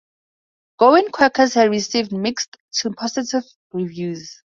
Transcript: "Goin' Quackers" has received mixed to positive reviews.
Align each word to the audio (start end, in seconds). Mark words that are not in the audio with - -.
"Goin' 0.79 1.11
Quackers" 1.11 1.53
has 1.53 1.69
received 1.69 2.11
mixed 2.11 2.57
to 2.79 2.89
positive 2.89 3.43
reviews. 3.71 4.41